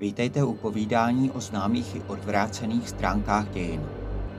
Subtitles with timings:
[0.00, 3.82] Vítejte u povídání o známých i odvrácených stránkách dějin,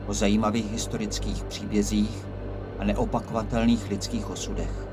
[0.08, 2.26] o zajímavých historických příbězích
[2.80, 4.88] a neopakovatelných lidských osudech.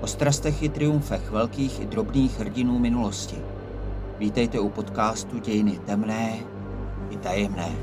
[0.00, 3.36] O strastech i triumfech velkých i drobných hrdinů minulosti.
[4.18, 6.38] Vítejte u podcastu Dějiny temné
[7.10, 7.76] i tajemné.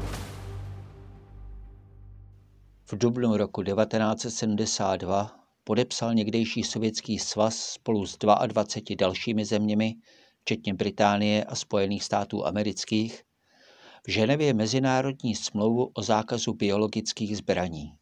[2.86, 5.32] V dubnu roku 1972
[5.64, 9.94] podepsal někdejší sovětský svaz spolu s 22 dalšími zeměmi
[10.42, 13.24] včetně Británie a Spojených států amerických,
[14.08, 17.98] v Ženevě mezinárodní smlouvu o zákazu biologických zbraní.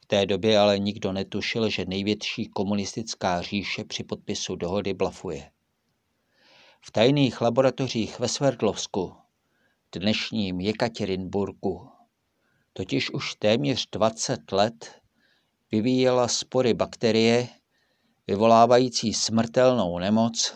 [0.00, 5.50] V té době ale nikdo netušil, že největší komunistická říše při podpisu dohody blafuje.
[6.80, 9.14] V tajných laboratořích ve Sverdlovsku,
[9.92, 11.88] dnešním Jekaterinburgu,
[12.72, 15.00] totiž už téměř 20 let
[15.72, 17.48] vyvíjela spory bakterie,
[18.26, 20.54] vyvolávající smrtelnou nemoc,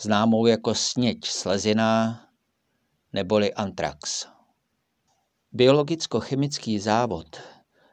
[0.00, 2.20] známou jako sněť sleziná
[3.12, 4.26] neboli antrax.
[5.52, 7.40] Biologicko-chemický závod,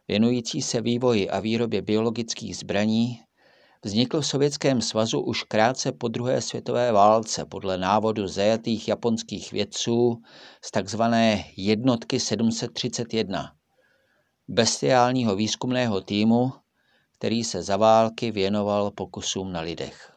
[0.07, 3.21] věnující se vývoji a výrobě biologických zbraní,
[3.83, 10.21] vznikl v Sovětském svazu už krátce po druhé světové válce podle návodu zajatých japonských vědců
[10.61, 11.01] z tzv.
[11.57, 13.51] jednotky 731,
[14.47, 16.51] bestiálního výzkumného týmu,
[17.17, 20.10] který se za války věnoval pokusům na lidech.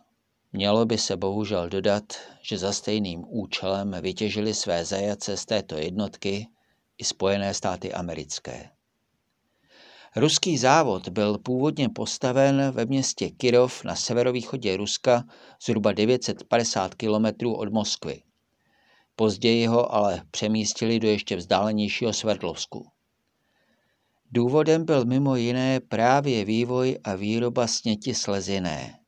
[0.56, 2.04] Mělo by se bohužel dodat,
[2.42, 6.46] že za stejným účelem vytěžili své zajace z této jednotky
[6.98, 8.70] i Spojené státy americké.
[10.16, 15.24] Ruský závod byl původně postaven ve městě Kirov na severovýchodě Ruska
[15.64, 18.22] zhruba 950 km od Moskvy.
[19.16, 22.86] Později ho ale přemístili do ještě vzdálenějšího Sverdlovsku.
[24.30, 28.98] Důvodem byl mimo jiné právě vývoj a výroba sněti sleziné–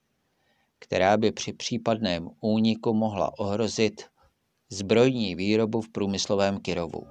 [0.87, 4.05] která by při případném úniku mohla ohrozit
[4.71, 7.07] zbrojní výrobu v průmyslovém Kirovu.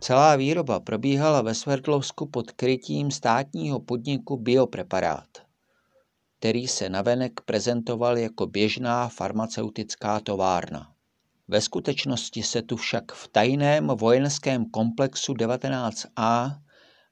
[0.00, 5.28] Celá výroba probíhala ve Sverdlovsku pod krytím státního podniku Biopreparát,
[6.38, 10.92] který se navenek prezentoval jako běžná farmaceutická továrna.
[11.48, 16.60] Ve skutečnosti se tu však v tajném vojenském komplexu 19A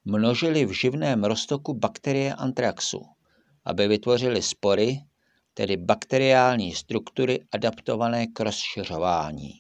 [0.05, 3.03] množily v živném roztoku bakterie antraxu–
[3.69, 5.01] aby vytvořili spory,
[5.55, 9.55] tedy bakteriální struktury adaptované k rozšiřování.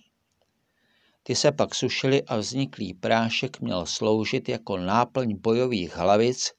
[1.22, 6.52] Ty se pak sušily a vzniklý prášek měl sloužit jako náplň bojových hlavic,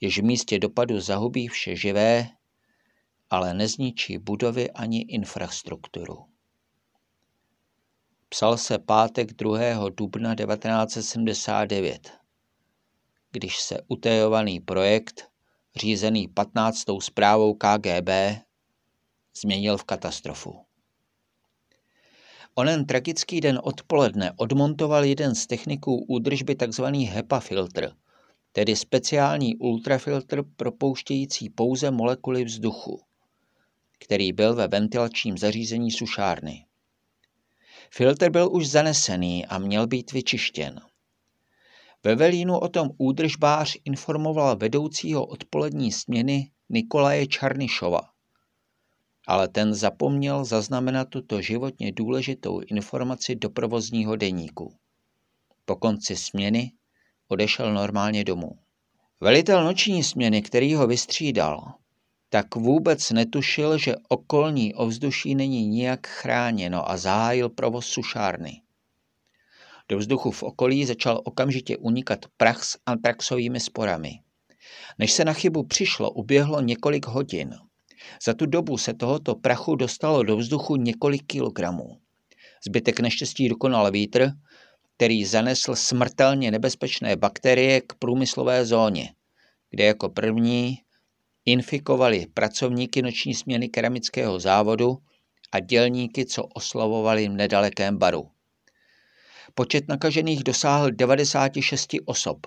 [0.00, 2.28] jež v místě dopadu zahubí vše živé,
[3.30, 6.24] ale nezničí budovy ani infrastrukturu.
[8.28, 9.58] Psal se pátek 2.
[9.88, 12.12] dubna 1979,
[13.32, 15.35] když se utejovaný projekt
[15.76, 16.84] řízený 15.
[17.00, 18.10] zprávou KGB,
[19.40, 20.60] změnil v katastrofu.
[22.54, 26.84] Onen tragický den odpoledne odmontoval jeden z techniků údržby tzv.
[26.84, 27.92] HEPA filtr,
[28.52, 33.00] tedy speciální ultrafiltr propouštějící pouze molekuly vzduchu,
[33.98, 36.66] který byl ve ventilačním zařízení sušárny.
[37.90, 40.80] Filtr byl už zanesený a měl být vyčištěn.
[42.06, 48.00] Ve Velínu o tom údržbář informoval vedoucího odpolední směny Nikolaje Čarnišova.
[49.26, 54.74] Ale ten zapomněl zaznamenat tuto životně důležitou informaci do provozního deníku.
[55.64, 56.72] Po konci směny
[57.28, 58.58] odešel normálně domů.
[59.20, 61.74] Velitel noční směny, který ho vystřídal,
[62.28, 68.62] tak vůbec netušil, že okolní ovzduší není nijak chráněno a zahájil provoz sušárny.
[69.88, 74.10] Do vzduchu v okolí začal okamžitě unikat prach s antraxovými sporami.
[74.98, 77.54] Než se na chybu přišlo, uběhlo několik hodin.
[78.24, 81.98] Za tu dobu se tohoto prachu dostalo do vzduchu několik kilogramů.
[82.66, 84.32] Zbytek neštěstí dokonal vítr,
[84.96, 89.14] který zanesl smrtelně nebezpečné bakterie k průmyslové zóně,
[89.70, 90.78] kde jako první
[91.44, 94.98] infikovali pracovníky noční směny keramického závodu
[95.52, 98.35] a dělníky, co oslavovali v nedalekém baru.
[99.54, 102.46] Počet nakažených dosáhl 96 osob.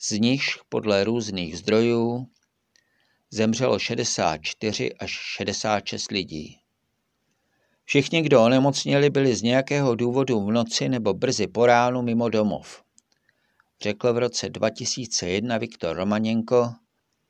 [0.00, 2.26] Z nich podle různých zdrojů
[3.30, 6.58] zemřelo 64 až 66 lidí.
[7.84, 12.82] Všichni, kdo onemocněli, byli z nějakého důvodu v noci nebo brzy po ránu mimo domov.
[13.80, 16.72] Řekl v roce 2001 Viktor Romaněnko,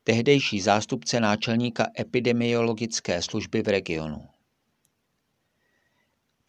[0.03, 4.32] tehdejší zástupce náčelníka epidemiologické služby v regionu.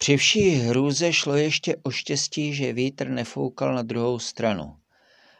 [0.05, 4.75] Při vší hrůze šlo ještě o štěstí, že vítr nefoukal na druhou stranu,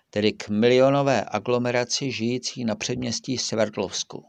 [0.09, 4.25] tedy k milionové aglomeraci žijící na předměstí Sverdlovsku.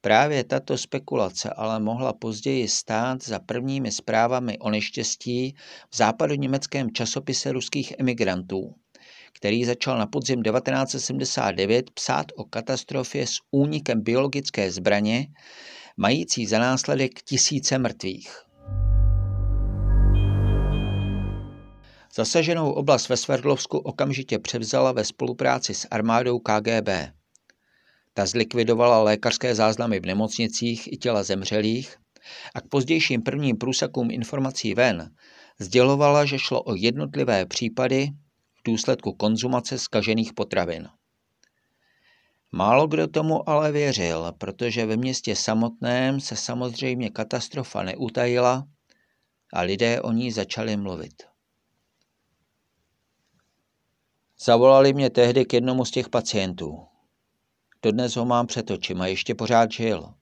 [0.00, 5.54] Právě tato spekulace ale mohla později stát za prvními zprávami o neštěstí
[5.90, 8.74] v západoněmeckém časopise ruských emigrantů,
[9.32, 15.26] který začal na podzim 1979 psát o katastrofě s únikem biologické zbraně,
[15.96, 18.44] mající za následek tisíce mrtvých.
[22.16, 26.88] Zasaženou oblast ve Sverdlovsku okamžitě převzala ve spolupráci s armádou KGB.
[28.12, 31.96] Ta zlikvidovala lékařské záznamy v nemocnicích i těla zemřelých
[32.54, 35.10] a k pozdějším prvním průsakům informací ven
[35.60, 38.08] sdělovala, že šlo o jednotlivé případy
[38.54, 40.88] v důsledku konzumace skažených potravin.
[42.52, 48.64] Málo kdo tomu ale věřil, protože ve městě samotném se samozřejmě katastrofa neutajila
[49.52, 51.33] a lidé o ní začali mluvit.
[54.40, 56.86] Zavolali mě tehdy k jednomu z těch pacientů.
[57.82, 60.14] Dodnes ho mám před očima, ještě pořád žil.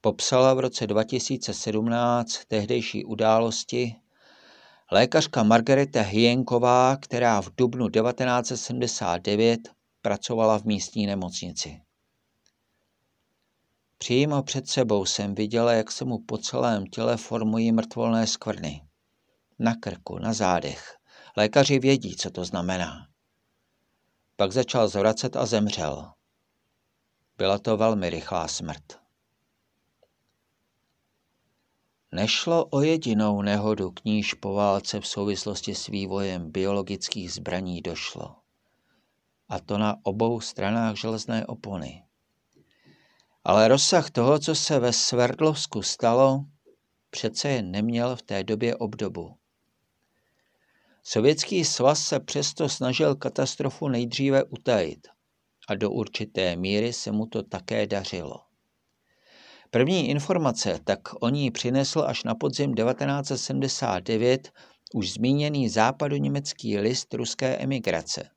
[0.00, 3.96] Popsala v roce 2017 tehdejší události
[4.92, 9.60] lékařka Margareta Hienková, která v dubnu 1979
[10.02, 11.80] pracovala v místní nemocnici.
[13.98, 18.82] Přímo před sebou jsem viděla, jak se mu po celém těle formují mrtvolné skvrny.
[19.58, 20.97] Na krku, na zádech.
[21.38, 23.08] Lékaři vědí, co to znamená.
[24.36, 26.12] Pak začal zvracet a zemřel.
[27.36, 29.00] Byla to velmi rychlá smrt.
[32.12, 38.36] Nešlo o jedinou nehodu, k níž po válce v souvislosti s vývojem biologických zbraní došlo.
[39.48, 42.04] A to na obou stranách železné opony.
[43.44, 46.44] Ale rozsah toho, co se ve Sverdlovsku stalo,
[47.10, 49.37] přece neměl v té době obdobu.
[51.10, 55.08] Sovětský svaz se přesto snažil katastrofu nejdříve utajit
[55.68, 58.36] a do určité míry se mu to také dařilo.
[59.70, 64.52] První informace tak o ní přinesl až na podzim 1979
[64.94, 68.30] už zmíněný západoněmecký list ruské emigrace.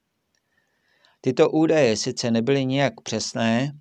[1.21, 3.71] Tyto údaje sice nebyly nijak přesné,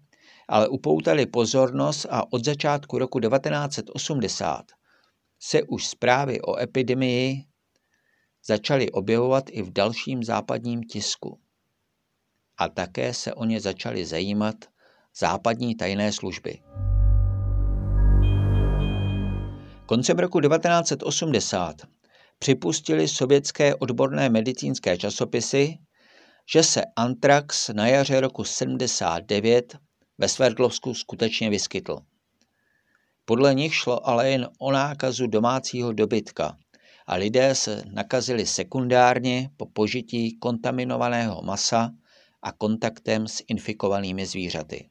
[0.49, 4.65] ale upoutali pozornost a od začátku roku 1980
[5.41, 7.50] se už zprávy o epidemii
[8.47, 11.41] začaly objevovat i v dalším západním tisku.
[12.59, 14.57] A také se o ně začaly zajímat
[15.19, 16.63] západní tajné služby.
[19.87, 21.77] Koncem roku 1980
[22.39, 25.79] připustili sovětské odborné medicínské časopisy,
[26.53, 29.77] že se antrax na jaře roku 79
[30.19, 31.99] ve Sverdlovsku skutečně vyskytl.
[33.25, 36.57] Podle nich šlo ale jen o nákazu domácího dobytka,
[37.11, 41.91] a lidé se nakazili sekundárně po požití kontaminovaného masa
[42.43, 44.91] a kontaktem s infikovanými zvířaty.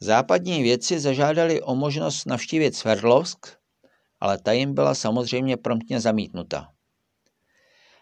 [0.00, 3.46] Západní vědci zažádali o možnost navštívit Sverdlovsk,
[4.20, 6.68] ale ta jim byla samozřejmě promptně zamítnuta.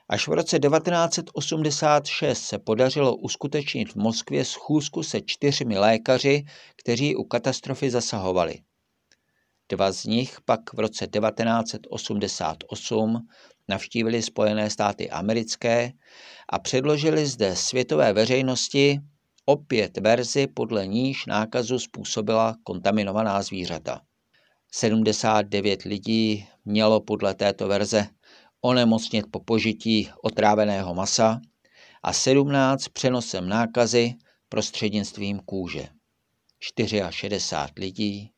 [0.09, 6.45] Až v roce 1986 se podařilo uskutečnit v Moskvě schůzku se čtyřmi lékaři,
[6.77, 8.59] kteří u katastrofy zasahovali.
[9.69, 13.29] Dva z nich pak v roce 1988
[13.69, 15.93] navštívili Spojené státy americké
[16.49, 19.01] a předložili zde světové veřejnosti
[19.45, 24.01] opět verzi, podle níž nákazu způsobila kontaminovaná zvířata.
[24.73, 28.07] 79 lidí mělo podle této verze
[28.61, 31.41] onemocnit po požití otráveného masa
[32.03, 34.15] a 17 přenosem nákazy
[34.49, 35.89] prostřednictvím kůže.
[36.61, 37.41] 64
[37.77, 38.34] lidí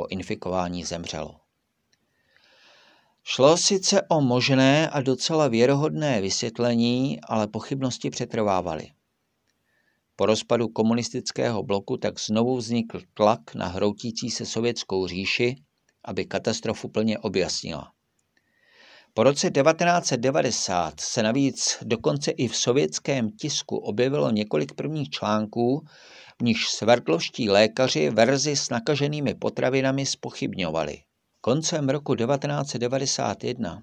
[0.00, 1.40] po infikování zemřelo.
[3.22, 8.88] Šlo sice o možné a docela věrohodné vysvětlení, ale pochybnosti přetrvávaly.
[10.16, 15.56] Po rozpadu komunistického bloku tak znovu vznikl tlak na hroutící se sovětskou říši,
[16.04, 17.92] aby katastrofu plně objasnila.
[19.14, 25.86] Po roce 1990 se navíc dokonce i v sovětském tisku objevilo několik prvních článků,
[26.40, 30.98] v níž sverdlovští lékaři verzi s nakaženými potravinami spochybňovali.
[31.40, 33.82] Koncem roku 1991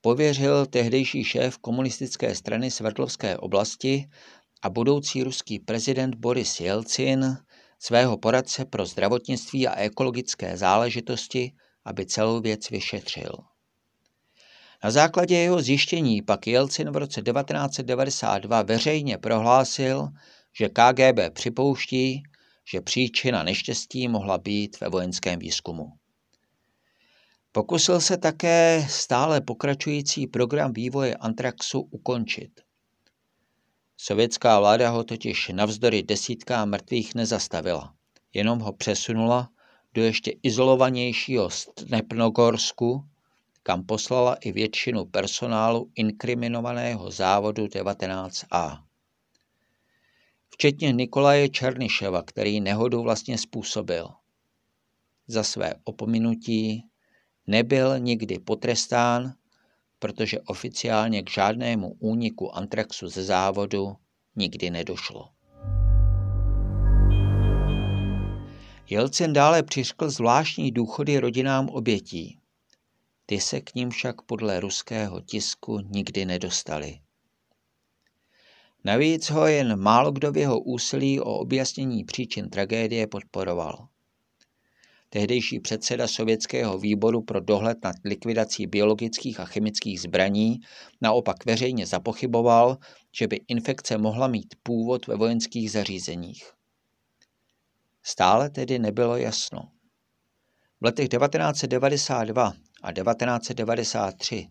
[0.00, 4.08] pověřil tehdejší šéf komunistické strany Sverdlovské oblasti
[4.62, 7.36] a budoucí ruský prezident Boris Jelcin
[7.78, 11.52] svého poradce pro zdravotnictví a ekologické záležitosti,
[11.84, 13.51] aby celou věc vyšetřil.
[14.84, 20.08] Na základě jeho zjištění pak Jelcin v roce 1992 veřejně prohlásil,
[20.52, 22.22] že KGB připouští,
[22.70, 25.92] že příčina neštěstí mohla být ve vojenském výzkumu.
[27.52, 32.60] Pokusil se také stále pokračující program vývoje Antraxu ukončit.
[33.96, 37.94] Sovětská vláda ho totiž navzdory desítkám mrtvých nezastavila
[38.34, 39.48] jenom ho přesunula
[39.94, 43.04] do ještě izolovanějšího Stepnogorsku,
[43.62, 48.82] kam poslala i většinu personálu inkriminovaného závodu 19A.
[50.50, 54.08] Včetně Nikolaje Černyševa, který nehodu vlastně způsobil.
[55.26, 56.84] Za své opominutí
[57.46, 59.34] nebyl nikdy potrestán,
[59.98, 63.96] protože oficiálně k žádnému úniku antraxu ze závodu
[64.36, 65.28] nikdy nedošlo.
[68.90, 72.41] Jelcin dále přiškl zvláštní důchody rodinám obětí.
[73.32, 77.00] Ty se k ním však podle ruského tisku nikdy nedostali.
[78.84, 83.88] Navíc ho jen málo kdo v jeho úsilí o objasnění příčin tragédie podporoval.
[85.08, 90.60] Tehdejší předseda Sovětského výboru pro dohled nad likvidací biologických a chemických zbraní
[91.00, 92.78] naopak veřejně zapochyboval,
[93.12, 96.52] že by infekce mohla mít původ ve vojenských zařízeních.
[98.02, 99.68] Stále tedy nebylo jasno.
[100.80, 104.48] V letech 1992 a 1993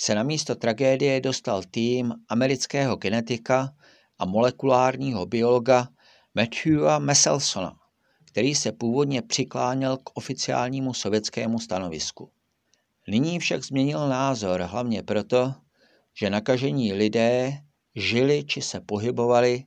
[0.00, 3.74] se na místo tragédie dostal tým amerického genetika
[4.18, 5.88] a molekulárního biologa
[6.34, 7.76] Matthewa Messelsona,
[8.24, 12.30] který se původně přikláněl k oficiálnímu sovětskému stanovisku.
[13.08, 15.54] Nyní však změnil názor hlavně proto,
[16.20, 17.52] že nakažení lidé
[17.94, 19.64] žili či se pohybovali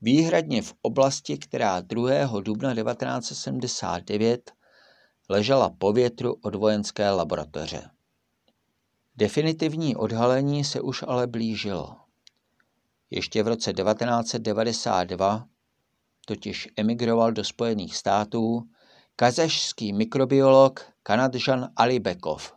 [0.00, 2.40] výhradně v oblasti, která 2.
[2.40, 4.52] dubna 1979
[5.30, 7.90] ležela po větru od vojenské laboratoře.
[9.16, 11.96] Definitivní odhalení se už ale blížilo.
[13.10, 15.48] Ještě v roce 1992
[16.26, 18.62] totiž emigroval do Spojených států
[19.16, 22.52] kazašský mikrobiolog Kanadžan Alibekov,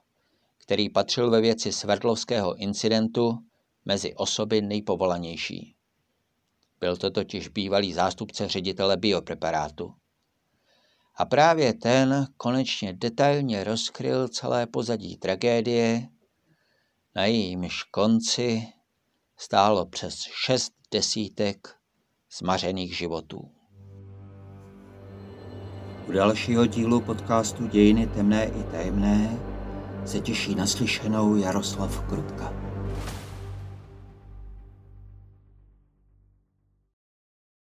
[0.57, 3.39] který patřil ve věci Sverdlovského incidentu
[3.85, 5.75] mezi osoby nejpovolanější.
[6.79, 9.93] Byl to totiž bývalý zástupce ředitele biopreparátu.
[11.15, 16.07] A právě ten konečně detailně rozkryl celé pozadí tragédie,
[17.15, 18.67] na jejímž konci
[19.37, 20.15] stálo přes
[20.45, 21.75] šest desítek
[22.37, 23.51] zmařených životů.
[26.07, 29.39] U dalšího dílu podcastu Dějiny temné i tajemné
[30.05, 32.62] se těší naslyšenou Jaroslav Krutka.